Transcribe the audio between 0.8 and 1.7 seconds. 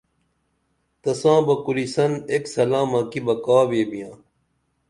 تساں بہ